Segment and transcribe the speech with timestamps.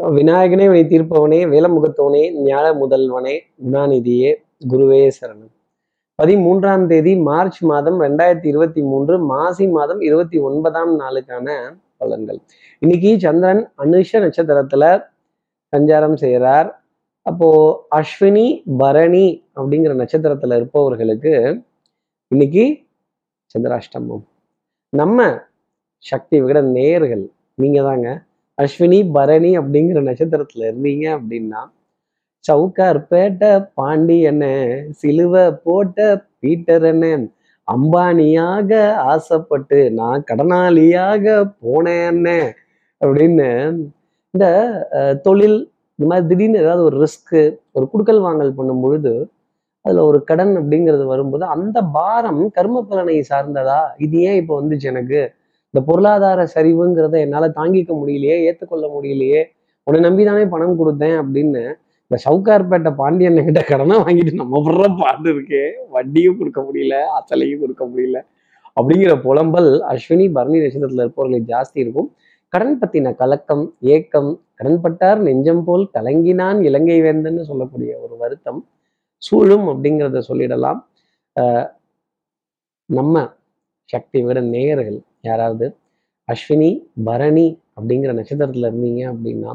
[0.00, 4.34] விநாயகனே வினை தீர்ப்பவனே வேலமுகத்தவனே ஞான முதல்வனே குணாநிதியே
[4.68, 5.50] குருவே சரணம்.
[6.22, 12.40] பதிமூன்றாம் தேதி மார்ச் மாதம் ரெண்டாயிரத்தி இருபத்தி மூன்று மாசி மாதம் இருபத்தி ஒன்பதாம் நாளுக்கான பலன்கள்.
[12.78, 15.02] இன்னைக்கு சந்திரன் அனுஷ நட்சத்திரத்துல
[15.76, 16.84] சஞ்சாரம் செய்கிறார்
[17.22, 17.50] அப்போ
[17.96, 21.62] அஸ்வினி பரணி அப்படிங்கிற நட்சத்திரத்துல இருப்பவர்களுக்கு
[22.28, 22.78] இன்னைக்கு
[23.58, 24.22] சந்திராஷ்டமம்.
[24.88, 25.38] நம்ம
[25.98, 28.22] சக்தி விகட நேர்கள் நீங்க தாங்க
[28.60, 31.60] அஸ்வினி பரணி அப்படிங்கிற நட்சத்திரத்துல இருந்தீங்க அப்படின்னா
[32.44, 34.44] சவுக்கார்பேட்டை பாண்டியன
[34.90, 35.98] சிலுவை போட்ட
[36.40, 36.88] பீட்டர்
[37.68, 38.70] அம்பானியாக
[39.10, 42.24] ஆசைப்பட்டு நான் கடனாளியாக போனேன்
[43.00, 43.48] அப்படின்னு
[44.34, 44.46] இந்த
[45.22, 45.58] தொழில்
[45.98, 47.42] இந்த மாதிரி திடீர்னு ஏதாவது ஒரு ரிஸ்க்கு
[47.72, 49.12] ஒரு குடுக்கல் வாங்கல் பண்ணும் பொழுது
[49.84, 53.80] அதுல ஒரு கடன் அப்படிங்கிறது வரும்போது அந்த பாரம் கர்ம பலனை சார்ந்ததா?
[53.96, 55.20] இது ஏன் இப்போ வந்துச்சு எனக்கு?
[55.74, 59.42] இந்த பொருளாதார சரிவுங்கிறத என்னால தாங்கிக்க முடியலையே ஏத்துக்கொள்ள முடியலையே
[59.86, 61.62] உன்னை நம்பி தானே பணம் கொடுத்தேன் அப்படின்னு
[62.10, 65.62] இந்த சவுக்கார்பேட்டை பாண்டியன் கிட்ட கடனை வாங்கிட்டு நம்ம விடுற பாட்டு இருக்கே.
[65.90, 68.18] வட்டியும் கொடுக்க முடியல அசலையும் கொடுக்க முடியல.
[68.76, 72.08] அப்படிங்கிற புலம்பல் அஸ்வினி பரணி நட்சத்திரத்தில் இருப்பவர்களுக்கு ஜாஸ்தி இருக்கும்.
[72.48, 73.64] கடன் பத்தின கலக்கம்
[73.94, 74.30] ஏக்கம்
[74.60, 78.60] கடன்பட்டார் நெஞ்சம் போல் கலங்கினான் இலங்கை வேந்தன்னு சொல்லக்கூடிய ஒரு வருத்தம்
[79.22, 80.80] சூழும் அப்படிங்கிறத சொல்லிடலாம்.
[81.36, 81.68] ஆஹ்
[82.86, 83.24] நம்ம
[83.84, 85.66] சக்தி விட நேயர்கள் யாராவது?
[86.28, 86.70] அஸ்வினி
[87.04, 87.46] பரணி
[87.80, 89.52] அப்படிங்கிற நட்சத்திரத்துல இருந்தீங்க அப்படின்னா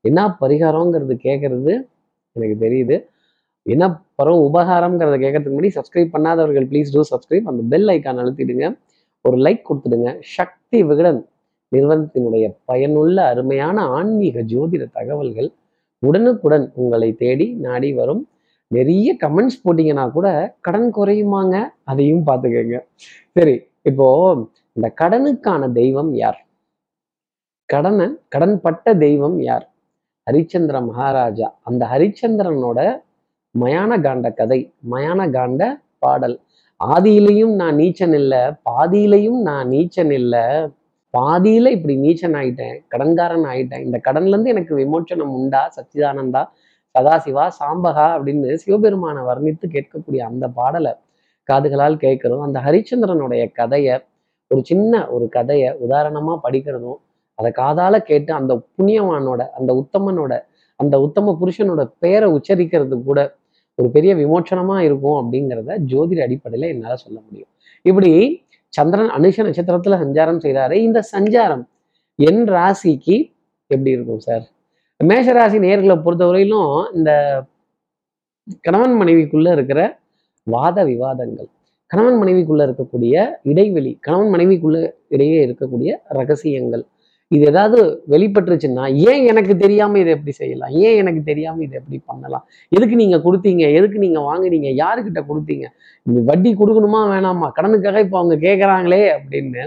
[0.00, 1.72] என்ன பரிகாரங்கிறது கேட்கறது
[2.36, 2.96] எனக்கு தெரியுது.
[3.62, 8.66] என்ன பரவ உபகாரம்ங்கிறத கேட்கறதுக்கு முன்னாடி சப்ஸ்கிரைப் பண்ணாதவர்கள் ப்ளீஸ் டூ சப்ஸ்கிரைப் அந்த பெல் ஐக்கான் அழுத்திடுங்க.
[9.24, 10.10] ஒரு லைக் கொடுத்துடுங்க.
[10.20, 11.20] சக்தி விகடன்
[11.72, 15.48] நிறுவனத்தினுடைய பயனுள்ள அருமையான ஆன்மீக ஜோதிட தகவல்கள்
[15.98, 18.22] உடனுக்குடன் உங்களை தேடி நாடி வரும்.
[18.70, 21.56] நிறைய கமெண்ட்ஸ் போட்டீங்கன்னா கூட கடன் குறையுமாங்க?
[21.84, 22.78] அதையும் பார்த்துக்கங்க.
[23.32, 24.06] சரி இப்போ
[24.76, 26.38] இந்த கடனுக்கான தெய்வம் யார்?
[27.66, 29.66] கடனை கடன்பட்ட தெய்வம் யார்?
[30.30, 31.48] ஹரிச்சந்திர மகாராஜா.
[31.62, 32.80] அந்த ஹரிச்சந்திரனோட
[33.54, 34.58] மயான காண்ட கதை
[34.90, 35.62] மயான காண்ட
[35.98, 36.40] பாடல்.
[36.84, 38.40] ஆதியிலையும் நான் நீச்சன் இல்லை
[38.70, 40.42] பாதியிலையும் நான் நீச்சன் இல்லை.
[41.18, 43.84] பாதியில இப்படி நீச்சன் ஆயிட்டேன் கடன்காரன் ஆயிட்டேன்.
[43.84, 46.42] இந்த கடன்ல இருந்து எனக்கு விமோச்சனம் உண்டா சச்சிதானந்தா
[46.94, 50.92] சதாசிவா சாம்பகா அப்படின்னு சிவபெருமானை வர்ணித்து கேட்கக்கூடிய அந்த பாடலை
[51.48, 52.40] காதுகளால் கேட்கிறோம்.
[52.40, 53.94] அந்த ஹரிச்சந்திரனுடைய கதையை
[54.50, 56.98] ஒரு சின்ன ஒரு கதையை உதாரணமா படிக்கிறதும்
[57.34, 60.40] அதை காதால கேட்டு அந்த புண்ணியவானோட அந்த உத்தமனோட
[60.76, 63.36] அந்த உத்தம புருஷனோட பெயரை உச்சரிக்கிறது கூட
[63.74, 67.48] ஒரு பெரிய விமோச்சனமா இருக்கும் அப்படிங்கிறத ஜோதிட அடிப்படையில என்னால சொல்ல முடியும்.
[67.82, 71.64] இப்படி சந்திரன் அனுஷ நட்சத்திரத்துல சஞ்சாரம் செய்கிறாரு இந்த சஞ்சாரம்
[72.14, 73.16] என் ராசிக்கு
[73.66, 74.44] எப்படி இருக்கும் சார்
[75.04, 77.10] மேஷராசி நேர்களை பொறுத்தவரையிலும் இந்த
[78.60, 79.98] கணவன் மனைவிக்குள்ள இருக்கிற
[80.46, 81.48] வாத விவாதங்கள்
[81.94, 84.78] கணவன் மனைவிக்குள்ள இருக்கக்கூடிய இடைவெளி கணவன் மனைவிக்குள்ள
[85.08, 86.82] இடையே இருக்கக்கூடிய ரகசியங்கள்.
[87.28, 87.78] இது ஏதாவது
[88.10, 90.70] வெளிப்பட்டுருச்சுன்னா ஏன் எனக்கு தெரியாம இதை எப்படி செய்யலாம்?
[90.70, 92.44] ஏன் எனக்கு தெரியாம இதை எப்படி பண்ணலாம்?
[92.68, 93.72] எதுக்கு நீங்க கொடுத்தீங்க?
[93.72, 94.70] எதுக்கு நீங்க வாங்குனீங்க?
[94.82, 95.66] யாருக்கிட்ட கொடுத்தீங்க?
[96.30, 97.50] வட்டி கொடுக்கணுமா வேணாமா?
[97.58, 99.64] கடனுக்காக இப்போ அவங்க கேட்குறாங்களே அப்படின்னு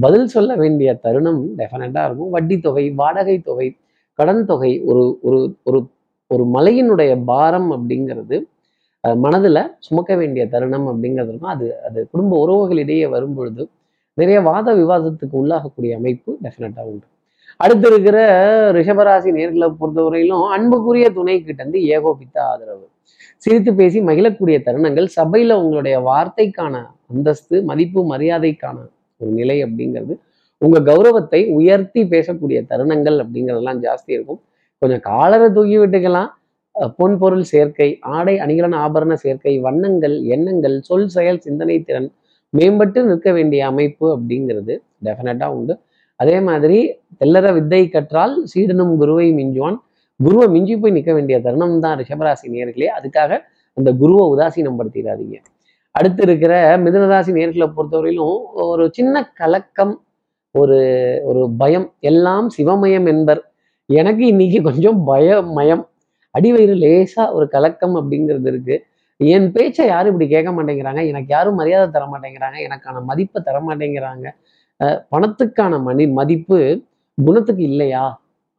[0.00, 2.30] பதில் சொல்ல வேண்டிய தருணம் டெஃபினட்டா இருக்கும்.
[2.30, 3.76] வட்டி தொகை வாடகை தொகை
[4.14, 5.80] கடன் தொகை ஒரு ஒரு ஒரு
[6.26, 8.38] ஒரு மலையினுடைய பாரம் அப்படிங்கிறது
[9.14, 11.52] மனதுல சுமக்க வேண்டிய தருணம் அப்படிங்கிறது இருக்கும்.
[11.54, 13.68] அது அது குடும்ப உறவுகளிடையே வரும்பொழுது
[14.14, 17.06] நிறைய வாத விவாதத்துக்கு உள்ளாகக்கூடிய அமைப்பு டெஃபினட்டாக உண்டு.
[17.56, 18.18] அடுத்து இருக்கிற
[18.72, 22.86] ரிஷபராசி நேர்களை பொறுத்தவரையிலும் அன்புக்குரிய துணை கிட்ட இருந்து ஏகோபித்த ஆதரவு.
[23.36, 28.76] சிரித்து பேசி மகிழக்கூடிய தருணங்கள் சபையில உங்களுடைய வார்த்தைக்கான அந்தஸ்து மதிப்பு மரியாதைக்கான
[29.16, 30.14] ஒரு நிலை அப்படிங்கிறது
[30.58, 34.40] உங்க கௌரவத்தை உயர்த்தி பேசக்கூடிய தருணங்கள் அப்படிங்கிறதெல்லாம் ஜாஸ்தி இருக்கும்.
[34.78, 36.30] கொஞ்சம் காலரை தூக்கி விட்டுக்கலாம்.
[36.98, 42.08] பொன்பொருள் சேர்க்கை ஆடை அணிகலன் ஆபரண சேர்க்கை வண்ணங்கள் எண்ணங்கள் சொல் செயல் சிந்தனை திறன்
[42.52, 44.74] மேம்பட்டு நிற்க வேண்டிய அமைப்பு அப்படிங்கிறது
[45.06, 45.74] டெஃபினட்டாக உண்டு.
[46.20, 46.78] அதே மாதிரி
[47.20, 49.76] தெல்லற வித்தை கற்றால் சீடனும் குருவை மிஞ்சுவான்.
[50.20, 52.88] குருவை மிஞ்சி போய் நிற்க வேண்டிய தருணம் தான் ரிஷபராசி நேர்களே.
[52.98, 53.30] அதுக்காக
[53.76, 55.36] அந்த குருவை உதாசீனம் படுத்திடாதீங்க
[55.94, 58.38] அடுத்து இருக்கிற மிதுனராசி நேர்களை பொறுத்தவரையிலும்
[58.70, 59.94] ஒரு சின்ன கலக்கம்
[60.54, 60.78] ஒரு
[61.30, 63.40] ஒரு பயம் எல்லாம் சிவமயம் என்பர்.
[63.88, 65.84] எனக்கு இன்னைக்கு கொஞ்சம் பயமயம்
[66.38, 68.76] அடிவயிறு லேசாக ஒரு கலக்கம் அப்படிங்கிறது இருக்கு.
[69.20, 71.02] என் பேச்சை யாரும் இப்படி கேட்க மாட்டேங்கிறாங்க.
[71.10, 72.58] எனக்கு யாரும் மரியாதை தர மாட்டேங்கிறாங்க.
[72.66, 74.26] எனக்கான மதிப்பை தர மாட்டேங்கிறாங்க.
[75.12, 76.58] பணத்துக்கான மணி மதிப்பு
[77.18, 78.04] குணத்துக்கு இல்லையா?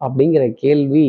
[0.02, 1.06] அப்படிங்கிற கேள்வி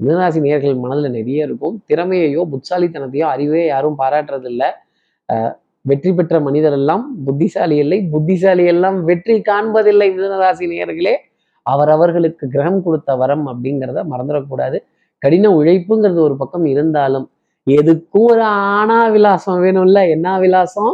[0.00, 1.74] மிதராசி நேர்கள் மனதில் நிறைய இருக்கும்.
[1.90, 4.68] திறமையையோ புத்தாலித்தனத்தையோ அறிவே யாரும் பாராட்டுறதில்லை.
[5.90, 7.98] வெற்றி பெற்ற மனிதர் எல்லாம் புத்திசாலி இல்லை.
[8.14, 11.14] புத்திசாலி எல்லாம் வெற்றி காண்பதில்லை மிதனராசி நேயர்களே.
[11.66, 14.78] அவரவர்களுக்கு கிரகம் கொடுத்த வரம் அப்படிங்கிறத மறந்துடக்கூடாது.
[15.22, 17.26] கடின உழைப்புங்கிறது ஒரு பக்கம் இருந்தாலும்
[17.66, 18.44] எதுக்கும் ஒரு
[18.76, 20.92] ஆனா விலாசம் வேணும்ல என்ன விலாசம்?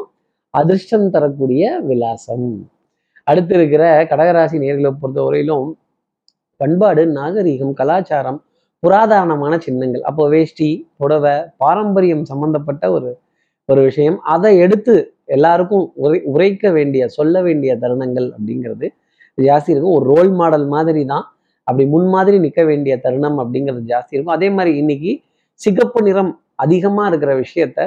[0.54, 2.48] அதிர்ஷ்டம் தரக்கூடிய விலாசம்.
[3.24, 5.68] அடுத்து இருக்கிற கடகராசி நேர்களை பொறுத்தவரையிலும்
[6.60, 8.38] பண்பாடு நாகரீகம் கலாச்சாரம்
[8.82, 10.02] புராதாரணமான சின்னங்கள்.
[10.02, 13.10] அப்போ வேஷ்டி புடவை பாரம்பரியம் சம்பந்தப்பட்ட ஒரு
[13.68, 14.18] ஒரு விஷயம்.
[14.34, 14.94] அதை எடுத்து
[15.36, 18.86] எல்லாருக்கும் உரை உரைக்க வேண்டிய சொல்ல வேண்டிய தருணங்கள் அப்படிங்கிறது
[19.38, 19.96] ஜாஸ்தி இருக்கும்.
[19.98, 21.24] ஒரு ரோல் மாடல் மாதிரி தான்
[21.68, 24.36] அப்படி முன்மாதிரி நிற்க வேண்டிய தருணம் அப்படிங்கிறது ஜாஸ்தி இருக்கும்.
[24.38, 25.12] அதே மாதிரி இன்னைக்கு
[25.60, 27.78] சிகப்பு நிறம் அதிகமாக இருக்கிற விஷயத்த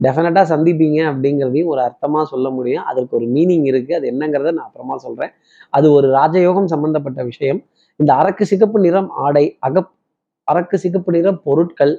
[0.00, 2.84] டெஃபினட்டாக சந்திப்பீங்க அப்படிங்கிறதையும் ஒரு அர்த்தமாக சொல்ல முடியும்.
[2.84, 5.32] அதற்கு ஒரு மீனிங் இருக்குது அது என்னங்கிறத நான் அப்புறமா சொல்கிறேன்
[5.70, 7.60] அது ஒரு ராஜயோகம் சம்பந்தப்பட்ட விஷயம்.
[7.96, 9.92] இந்த அரக்கு சிகப்பு நிறம் ஆடை அகப்
[10.48, 11.94] அரக்கு சிகப்பு நிற பொருட்கள்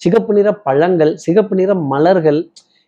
[0.00, 2.40] சிகப்பு நிற பழங்கள் சிகப்பு நிற மலர்கள்.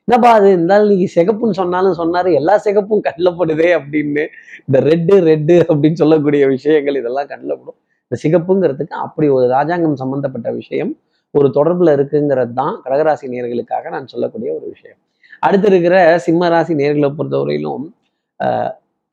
[0.08, 0.48] என்னப்பா அது?
[0.52, 4.22] இருந்தாலும் நீங்க சிகப்புன்னு சொன்னாலும் சொன்னாரு எல்லா சிகப்பும் கண்ணில் படுதே அப்படின்னு.
[4.66, 7.78] இந்த ரெட்டு ரெட்டு அப்படின்னு சொல்லக்கூடிய விஷயங்கள் இதெல்லாம் கண்ணில் படும்.
[8.12, 10.90] இந்த சிகப்புங்கிறதுக்கு அப்படி ஒரு ராஜாங்கம் சம்பந்தப்பட்ட விஷயம்
[11.34, 14.98] ஒரு தொடர்புல இருக்குங்கிறது தான் கடகராசி நேர்களுக்காக நான் சொல்லக்கூடிய ஒரு விஷயம்.
[15.46, 15.94] அடுத்து இருக்கிற
[16.24, 17.86] சிம்ம ராசி நேர்களை பொறுத்தவரையிலும்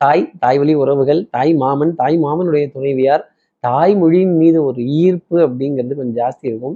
[0.02, 3.24] தாய் தாய் வழி உறவுகள் தாய் மாமன் தாய் மாமனுடைய துணைவியார்
[3.64, 6.76] தாய்மொழியின் மீது ஒரு ஈர்ப்பு அப்படிங்கிறது கொஞ்சம் ஜாஸ்தி இருக்கும்.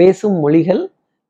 [0.00, 0.82] பேசும் மொழிகள்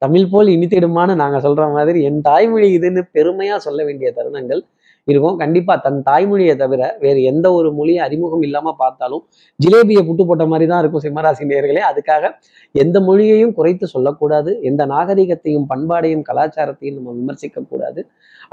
[0.03, 4.63] தமிழ் போல் இனித்திடுமான்னு நாங்க சொல்ற மாதிரி என் தாய்மொழி இதுன்னு பெருமையாக சொல்ல வேண்டிய தருணங்கள்
[5.11, 5.37] இருக்கும்.
[5.43, 9.23] கண்டிப்பாக தன் தாய்மொழியை தவிர வேறு எந்த ஒரு மொழியும் அறிமுகம் இல்லாமல் பார்த்தாலும்
[9.61, 11.83] ஜிலேபியை புட்டு போட்ட மாதிரி தான் இருக்கும் சிம்மராசி நேயர்களே.
[11.91, 12.31] அதுக்காக
[12.75, 14.51] எந்த மொழியையும் குறைத்து சொல்லக்கூடாது.
[14.71, 18.01] எந்த நாகரிகத்தையும் பண்பாடையும் கலாச்சாரத்தையும் நம்ம விமர்சிக்க கூடாது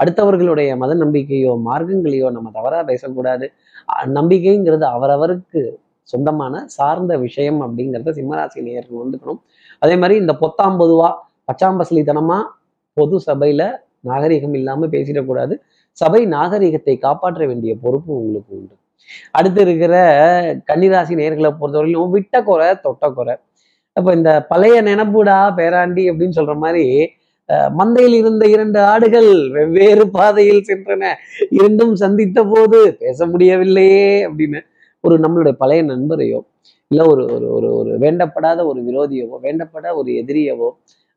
[0.02, 3.46] அடுத்தவர்களுடைய மத நம்பிக்கையோ மார்க்கங்களையோ நம்ம தவறாக பேசக்கூடாது.
[4.18, 5.60] நம்பிக்கைங்கிறது அவரவருக்கு
[6.08, 9.40] சொந்தமான சார்ந்த விஷயம் அப்படிங்கிறத சிம்மராசி நேயர்கள் வந்துக்கணும்
[9.82, 11.08] அதே மாதிரி இந்த பொத்தாம் பொதுவா
[11.48, 12.38] பச்சாம்பசலித்தனமா
[12.96, 13.62] பொது சபையில
[14.08, 15.54] நாகரிகம் இல்லாமல் பேசிடக்கூடாது.
[15.98, 18.74] சபை நாகரிகத்தை காப்பாற்ற வேண்டிய பொறுப்பு உங்களுக்கு உண்டு.
[19.38, 19.94] அடுத்து இருக்கிற
[20.70, 23.34] கன்னிராசி நேர்களை பொறுத்தவரையிலும் விட்ட குறை தொட்ட குறை.
[23.96, 26.86] அப்ப இந்த பழைய நினப்புடா பேராண்டி அப்படின்னு சொல்ற மாதிரி
[27.78, 31.02] மந்தையில் இருந்த இரண்டு ஆடுகள் வெவ்வேறு பாதையில் சென்றன.
[31.58, 34.60] இரண்டும் சந்தித்த போது பேச முடியவில்லையே அப்படின்னு
[35.04, 36.40] ஒரு நம்மளுடைய பழைய நண்பரையோ
[36.90, 40.68] இல்ல ஒரு ஒரு ஒரு ஒரு வேண்டப்படாத ஒரு விரோதியவோ வேண்டப்படாத ஒரு எதிரியவோ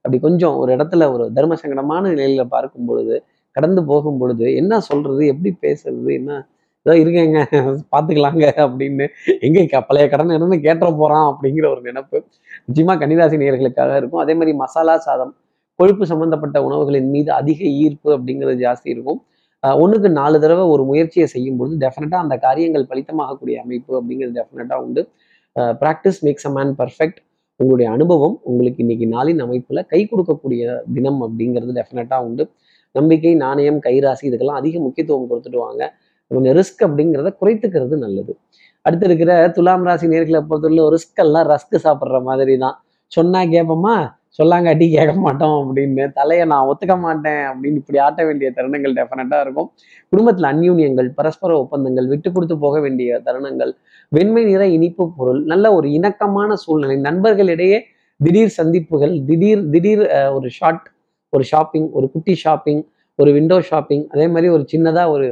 [0.05, 3.15] அப்படி கொஞ்சம் ஒரு இடத்துல ஒரு தர்ம சங்கடமான நிலையில பார்க்கும் பொழுது
[3.59, 6.41] கடந்து போகும் பொழுது என்ன சொல்றது எப்படி பேசுறது என்ன
[6.85, 7.39] ஏதோ இருக்கேங்க
[7.93, 9.05] பார்த்துக்கலாங்க அப்படின்னு
[9.47, 12.17] எங்க பழைய கடன் இருந்து கேட்டுற போறான் அப்படிங்கிற ஒரு நினைப்பு
[12.67, 14.21] நிச்சயமா கன்னிராசி நேர்களுக்காக இருக்கும்.
[14.23, 15.33] அதே மாதிரி மசாலா சாதம்
[15.79, 19.19] கொழுப்பு சம்பந்தப்பட்ட உணவுகளின் மீது அதிக ஈர்ப்பு அப்படிங்கிறது ஜாஸ்தி இருக்கும்.
[19.63, 24.85] ஒன்றுக்கு ஒண்ணுக்கு நாலு தடவை ஒரு முயற்சியை செய்யும் பொழுது டெஃபினட்டாக அந்த காரியங்கள் பலித்தமாகக்கூடிய அமைப்பு அப்படிங்கிறது டெஃபினட்டாக
[24.85, 25.01] உண்டு.
[25.81, 27.19] Practice makes a man perfect
[27.59, 30.61] உங்களுடைய அனுபவம் உங்களுக்கு இன்னைக்கு நாளின் அமைப்புல கை கொடுக்கக்கூடிய
[30.97, 32.45] தினம் அப்படிங்கிறது டெஃபினட்டாக உண்டு.
[32.95, 35.83] நம்பிக்கை நாணயம் கைராசி இதுக்கெல்லாம் அதிக முக்கியத்துவம் கொடுத்துட்டு வாங்க.
[36.31, 38.33] கொஞ்சம் ரிஸ்க் அப்படிங்கிறத குறைத்துக்கிறது நல்லது.
[38.85, 42.77] அடுத்து இருக்கிற துலாம் ராசி நேர்களை பொறுத்தவரை ரிஸ்க் எல்லாம் ரஸ்க் சாப்பிட்ற மாதிரி தான்
[43.11, 43.93] சொன்னா கேட்போமா
[44.37, 46.03] சொல்லாங்காட்டி கேட்க மாட்டோம் அப்படின்னு.
[46.17, 49.69] தலையை நான் ஒத்துக்க மாட்டேன் அப்படின்னு இப்படி ஆட்ட வேண்டிய தருணங்கள் டெஃபினட்டாக இருக்கும்.
[50.11, 53.71] குடும்பத்தில் அந்யூன்யங்கள் பரஸ்பர ஒப்பந்தங்கள் விட்டு கொடுத்து போக வேண்டிய தருணங்கள்
[54.11, 57.79] வெண்மை நிற இனிப்பு பொருள் நல்ல ஒரு இணக்கமான சூழ்நிலை நண்பர்களிடையே
[58.19, 60.05] திடீர் சந்திப்புகள் திடீர் திடீர்
[60.37, 60.87] ஒரு ஷார்ட்
[61.29, 62.81] ஒரு ஷாப்பிங் ஒரு குட்டி ஷாப்பிங்
[63.15, 65.25] ஒரு விண்டோ ஷாப்பிங் அதே மாதிரி ஒரு சின்னதாக ஒரு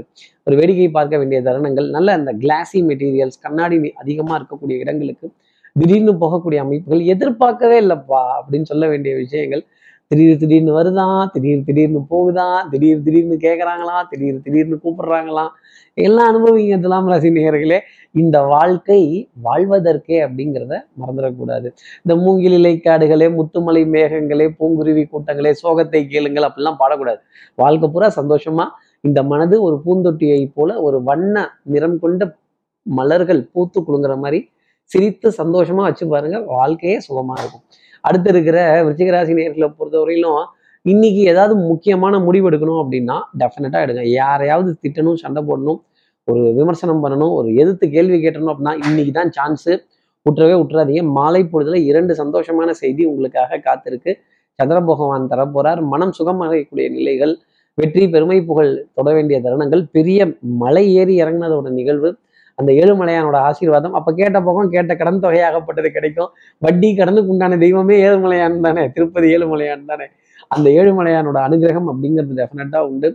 [0.44, 1.90] ஒரு வேடிக்கை பார்க்க வேண்டிய தருணங்கள்.
[1.90, 5.28] நல்ல அந்த கிளாஸி மெட்டீரியல்ஸ் கண்ணாடி அதிகமா இருக்கக்கூடிய இடங்களுக்கு
[5.76, 9.64] திடீர்னு போகக்கூடிய அமைப்புகள் எதிர்பார்க்கவே இல்லைப்பா அப்படின்னு சொல்ல வேண்டிய விஷயங்கள்.
[10.08, 15.52] திடீர் திடீர்னு வருதான் திடீர் திடீர்னு போகுதான் திடீர் திடீர்னு கேட்குறாங்களாம் திடீர் திடீர்னு கூப்பிடுறாங்களாம்
[15.94, 17.80] எல்லாம் அனுபவிங்க துலாம் ராசி நேயர்களே.
[18.22, 19.00] இந்த வாழ்க்கை
[19.46, 21.68] வாழ்வதற்கே அப்படிங்கிறத மறந்துடக்கூடாது.
[22.04, 27.20] இந்த மூங்கிலிலை காடுகளே முத்துமலை மேகங்களே பூங்குருவி கூட்டங்களே சோகத்தை கேளுங்கள் அப்படிலாம் பாடக்கூடாது.
[27.64, 28.66] வாழ்க்கை பூரா சந்தோஷமா
[29.08, 31.36] இந்த மனது ஒரு பூந்தொட்டியை போல ஒரு வண்ண
[31.74, 32.24] நிறம் கொண்ட
[32.86, 34.40] மலர்கள் பூத்து குலுங்குற மாதிரி
[34.92, 37.64] சிரித்து சந்தோஷமா வச்சு பாருங்க வாழ்க்கையே சுகமா இருக்கும்.
[38.08, 40.44] அடுத்து இருக்கிற விருச்சிகராசி நேர்களை பொறுத்தவரையிலும்
[40.86, 44.04] இன்னைக்கு ஏதாவது முக்கியமான முடிவு எடுக்கணும் அப்படின்னா டெஃபினட்டா எடுங்க.
[44.20, 45.80] யாரையாவது திட்டணும் சண்டை போடணும்
[46.28, 49.74] ஒரு விமர்சனம் பண்ணணும் ஒரு எதிர்த்து கேள்வி கேட்டணும் அப்படின்னா இன்னைக்கு தான் சான்ஸு
[50.26, 54.12] விட்டுறவே விட்டுறாதீங்க மாலை பொழுதுல இரண்டு சந்தோஷமான செய்தி உங்களுக்காக காத்திருக்கு.
[54.60, 55.82] சந்திர பகவான் தரப்போறார்.
[55.94, 57.34] மனம் சுகமாகக்கூடிய நிலைகள்
[57.78, 60.20] வெற்றி பெருமை புகழ் தொட வேண்டிய தருணங்கள் பெரிய
[60.64, 62.10] மலை ஏறி இறங்கினதோட நிகழ்வு
[62.60, 63.94] அந்த ஏழுமலையானோட ஆசீர்வாதம்.
[63.94, 66.30] அப்போ கேட்ட பக்கம் கேட்ட கடன் தொகையாகப்பட்டது கிடைக்கும்.
[66.62, 68.84] வட்டி கடனுக்கு உண்டான தெய்வமே ஏழுமலையான் தானே.
[68.96, 70.08] திருப்பதி ஏழுமலையான் தானே.
[70.52, 73.10] அந்த ஏழுமலையானோட அனுகிரகம் அப்படிங்கிறது டெஃபினட்டா உண்டு.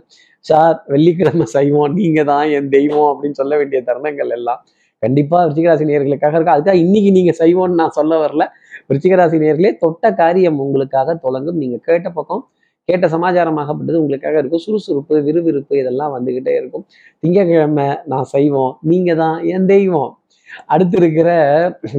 [0.45, 4.61] சார் வெள்ளிக்கிழமை செய்வோம் நீங்க தான் என் தெய்வம் அப்படின்னு சொல்ல வேண்டிய தருணங்கள் எல்லாம்
[5.03, 6.55] கண்டிப்பா விருச்சிகராசி நேர்களுக்காக இருக்கும்.
[6.57, 8.43] அதுக்காக இன்னைக்கு நீங்க செய்வோம்னு நான் சொல்ல வரல.
[8.89, 11.59] விருச்சிகராசி நேர்களே தொட்ட காரியம் உங்களுக்காக தொடங்கும்.
[11.63, 12.43] நீங்க கேட்ட பக்கம்
[12.89, 14.63] கேட்ட சமாச்சாரமாகப்பட்டது உங்களுக்காக இருக்கும்.
[14.65, 16.85] சுறுசுறுப்பு விறுவிறுப்பு இதெல்லாம் வந்துகிட்டே இருக்கும்.
[17.23, 20.11] திங்கக்கிழமை நான் செய்வோம் நீங்க தான் என் தெய்வம்.
[20.73, 21.29] அடுத்து இருக்கிற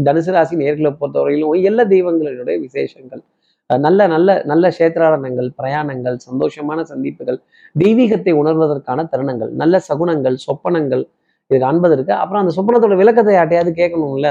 [0.09, 3.23] தனுசு ராசி நேர்களை பொறுத்தவரையிலும் எல்லா தெய்வங்களினுடைய விசேஷங்கள்.
[3.71, 7.39] நல்ல நல்ல நல்ல சேத்திராடனங்கள் பிரயாணங்கள் சந்தோஷமான சந்திப்புகள்
[7.77, 11.05] தெய்வீகத்தை உணர்வதற்கான தருணங்கள் நல்ல சகுனங்கள் சொப்பனங்கள்
[11.51, 14.29] இது காண்பதற்கு அப்புறம் அந்த சொப்பனத்தோட விளக்கத்தை யாட்டையாவது கேட்கணும்ல?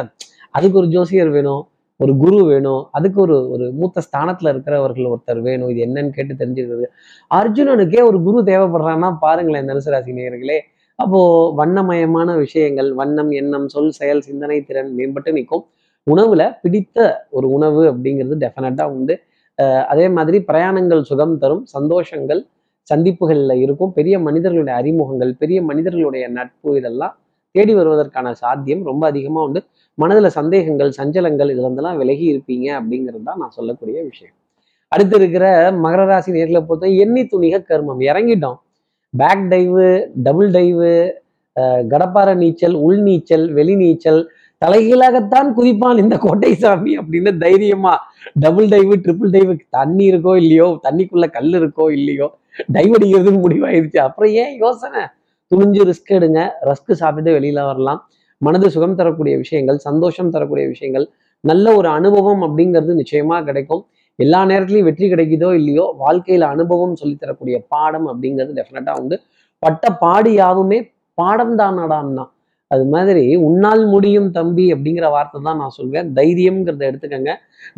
[0.55, 1.63] அதுக்கு ஒரு ஜோசியர் வேணும்
[1.99, 6.85] ஒரு குரு வேணும் அதுக்கு ஒரு ஒரு மூத்த ஸ்தானத்துல இருக்கிறவர்கள் ஒருத்தர் வேணும் இது என்னன்னு கேட்டு தெரிஞ்சுக்கிறது
[7.31, 10.57] அர்ஜுனனுக்கே ஒரு குரு தேவைப்படுறான்னா பாருங்களேன் தனுசு நேயர்களே.
[10.99, 11.19] அப்போ
[11.59, 15.63] வண்ணமயமான விஷயங்கள் வண்ணம் எண்ணம் சொல் செயல் சிந்தனை திறன் மேம்பட்டு நிற்கும்.
[16.11, 16.97] உணவுல பிடித்த
[17.37, 19.15] ஒரு உணவு அப்படிங்கிறது டெஃபினட்டா உண்டு.
[19.91, 22.41] அதே மாதிரி பிரயாணங்கள் சுகம் தரும் சந்தோஷங்கள்
[22.87, 23.91] சந்திப்புகளில் இருக்கும்.
[23.97, 27.13] பெரிய மனிதர்களுடைய அறிமுகங்கள் பெரிய மனிதர்களுடைய நட்பு இதெல்லாம்
[27.55, 29.61] தேடி வருவதற்கான சாத்தியம் ரொம்ப அதிகமாக உண்டு.
[29.97, 34.35] மனதில் சந்தேகங்கள் சஞ்சலங்கள் இதுல இருந்தெல்லாம் விலகி இருப்பீங்க அப்படிங்கிறது தான் நான் சொல்லக்கூடிய விஷயம்.
[34.91, 35.45] அடுத்து இருக்கிற
[35.83, 38.01] மகர ராசி நேர்களை பொறுத்த எண்ணி துணிக கர்மம்.
[38.09, 38.57] இறங்கிட்டோம்.
[39.13, 39.85] பேக் டைவு
[40.25, 40.91] டபுள் டைவு
[41.91, 44.21] கடப்பார நீச்சல் உள் நீச்சல் வெளி நீச்சல்
[44.63, 47.93] தலைகீழாகத்தான் குதிப்பான் இந்த கோட்டை சாமி அப்படின்னு தைரியமா
[48.43, 52.27] டபுள் டைவு ட்ரிபிள் டைவு தண்ணி இருக்கோ இல்லையோ தண்ணிக்குள்ள கல் இருக்கோ இல்லையோ
[52.75, 53.99] டைவ் அடிக்கிறதுன்னு முடிவாயிருச்சு.
[54.07, 55.01] அப்புறம் ஏன் யோசனை?
[55.51, 56.41] துணிஞ்சு ரிஸ்க் எடுங்க.
[56.69, 57.99] ரஸ்க் சாப்பிட்டுட்டு வெளியில வரலாம்.
[58.41, 61.05] மனது சுகம் தரக்கூடிய விஷயங்கள் சந்தோஷம் தரக்கூடிய விஷயங்கள்
[61.43, 63.83] நல்ல ஒரு அனுபவம் அப்படிங்கிறது நிச்சயமா கிடைக்கும்.
[64.19, 69.17] எல்லா நேரத்துலையும் வெற்றி கிடைக்குதோ இல்லையோ வாழ்க்கையில அனுபவம் சொல்லித்தரக்கூடிய பாடம் அப்படிங்கிறது டெஃபினட்டா உண்டு.
[69.63, 70.79] பட்ட பாடு யாவுமே
[71.17, 72.25] பாடம் தானடான்னா
[72.73, 76.07] அது மாதிரி உன்னால் முடியும் தம்பி அப்படிங்கிற வார்த்தை தான் நான் சொல்வேன்.
[76.19, 77.31] தைரியம்ங்கிறத எடுத்துக்கங்க.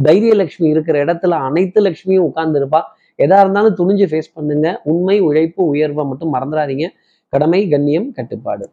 [0.08, 2.82] தைரிய லட்சுமி இருக்கிற இடத்துல அனைத்து லட்சுமியும் உட்கார்ந்து இருப்பா
[3.26, 4.68] எதா இருந்தாலும் துணிஞ்சு ஃபேஸ் பண்ணுங்க.
[4.92, 6.88] உண்மை உழைப்பு உயர்வை மட்டும் மறந்துடாதீங்க.
[7.34, 8.66] கடமை கண்ணியம் கட்டுப்பாடு.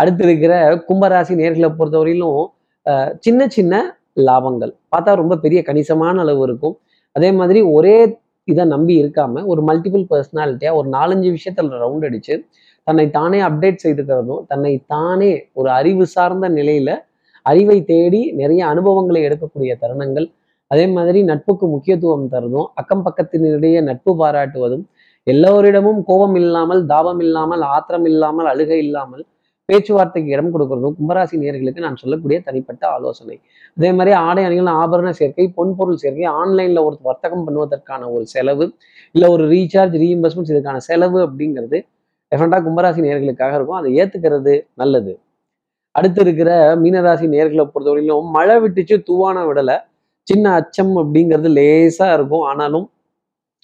[0.00, 0.54] அடுத்து இருக்கிற
[0.88, 2.40] கும்பராசி நேர்களை பொறுத்தவரையிலும்
[3.24, 3.74] சின்ன சின்ன
[4.28, 4.72] லாபங்கள்.
[4.92, 6.74] பார்த்தா ரொம்ப பெரிய கணிசமான அளவு இருக்கும்.
[7.16, 7.96] அதே மாதிரி ஒரே
[8.48, 12.34] இதை நம்பி இருக்காம ஒரு மல்டிபிள் பர்சனாலிட்டியா ஒரு நாலஞ்சு விஷயத்துல ரவுண்ட் அடிச்சு
[12.86, 16.90] தன்னை தானே அப்டேட் செய்துக்கிறதும் தன்னை தானே ஒரு அறிவு சார்ந்த நிலையில
[17.46, 20.26] அறிவை தேடி நிறைய அனுபவங்களை எடுக்கக்கூடிய தருணங்கள்
[20.70, 24.84] அதே மாதிரி நட்புக்கு முக்கியத்துவம் தருதும் அக்கம் பக்கத்தினிடையே நட்பு பாராட்டுவதும்
[25.26, 29.24] எல்லோரிடமும் கோபம் இல்லாமல் தாபம் இல்லாமல் ஆத்திரம் இல்லாமல் அழுகை இல்லாமல்
[29.68, 33.36] பேச்சுவார்த்தைக்கு இடம் கொடுக்கறதும் கும்பராசி நேர்களுக்கு நான் சொல்லக்கூடிய தனிப்பட்ட ஆலோசனை.
[33.76, 38.66] அதே மாதிரி ஆடை அணிகள் ஆபரண சேர்க்கை பொன்பொருள் சேர்க்கை ஆன்லைன்ல ஒரு வர்த்தகம் பண்ணுவதற்கான ஒரு செலவு
[39.14, 41.80] இல்லை ஒரு ரீசார்ஜ் ரீஇம்பர்ஸ்மெண்ட்ஸ் இதுக்கான செலவு அப்படிங்கிறது
[42.30, 43.78] டெஃபரெண்டாக கும்பராசி நேர்களுக்காக இருக்கும்.
[43.80, 45.18] அதை ஏற்றுக்கிறது நல்லது.
[45.90, 49.76] அடுத்து இருக்கிற மீனராசி நேர்களை பொறுத்தவரையிலும் மழை விட்டுச்சு தூவான விடலை.
[50.22, 52.40] சின்ன அச்சம் அப்படிங்கிறது லேசாக இருக்கும்.
[52.40, 52.90] ஆனாலும்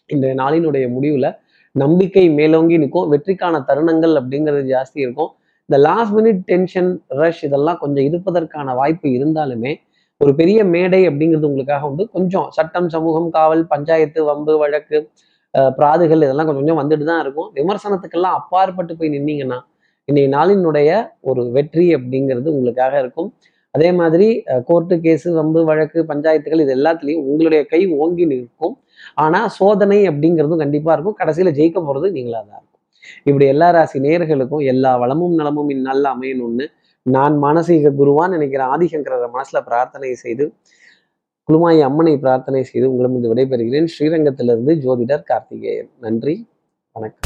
[0.06, 1.36] இன்றைய நாளினுடைய முடிவுல
[1.72, 3.12] நம்பிக்கை மேலோங்கி நிற்கும்.
[3.12, 5.30] வெற்றிக்கான தருணங்கள் அப்படிங்கிறது ஜாஸ்தி இருக்கும்.
[5.68, 9.72] இந்த லாஸ்ட் மினிட் டென்ஷன் ரஷ் இதெல்லாம் கொஞ்சம் இருப்பதற்கான வாய்ப்பு இருந்தாலுமே
[10.18, 12.10] ஒரு பெரிய மேடை அப்படிங்கிறது உங்களுக்காக உண்டு.
[12.10, 15.10] கொஞ்சம் சட்டம் சமூகம் காவல் பஞ்சாயத்து வம்பு வழக்கு
[15.78, 17.48] பிராதுகள் இதெல்லாம் கொஞ்சம் கொஞ்சம் வந்துட்டு தான் இருக்கும்.
[17.58, 19.58] விமர்சனத்துக்கெல்லாம் அப்பாற்பட்டு போய் நின்னீங்கன்னா
[20.08, 20.90] இன்னைய நாளினுடைய
[21.30, 23.28] ஒரு வெற்றி அப்படிங்கிறது உங்களுக்காக இருக்கும்.
[23.74, 24.26] அதே மாதிரி
[24.68, 28.74] கோர்ட்டு கேஸு வம்பு வழக்கு பஞ்சாயத்துகள் இது எல்லாத்துலேயும் உங்களுடைய கை ஓங்கி நிற்கும்.
[29.24, 31.16] ஆனா சோதனை அப்படிங்கிறதும் கண்டிப்பா இருக்கும்.
[31.20, 32.82] கடைசியில் ஜெயிக்க போறது நீங்களா தான் இருக்கும்.
[33.28, 36.66] இப்படி எல்லா ராசி நேர்களுக்கும் எல்லா வளமும் நலமும் இந்நாளில் அமையணும்னு
[37.06, 40.44] நான் மானசீக குருவான் நினைக்கிற ஆதிசங்கரரை மனசுல பிரார்த்தனை செய்து
[41.52, 43.88] குழுமாயி அம்மனை பிரார்த்தனை செய்து உங்களிடம் விடைபெறுகிறேன்.
[43.98, 45.90] ஸ்ரீரங்கத்திலிருந்து ஜோதிடர் கார்த்திகேயன்.
[46.00, 46.46] நன்றி.
[46.92, 47.20] வணக்கம்.